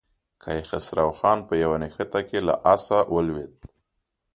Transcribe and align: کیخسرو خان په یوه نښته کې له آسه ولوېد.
کیخسرو 0.43 1.07
خان 1.19 1.37
په 1.47 1.53
یوه 1.63 1.77
نښته 1.81 2.21
کې 2.29 2.39
له 2.47 2.53
آسه 2.73 2.97
ولوېد. 3.13 3.55